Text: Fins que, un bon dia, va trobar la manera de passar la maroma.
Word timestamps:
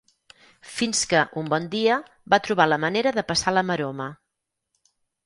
Fins 0.77 1.01
que, 1.11 1.19
un 1.41 1.51
bon 1.53 1.67
dia, 1.75 1.97
va 2.35 2.39
trobar 2.47 2.67
la 2.71 2.79
manera 2.85 3.13
de 3.19 3.25
passar 3.33 3.55
la 3.55 3.65
maroma. 3.73 4.09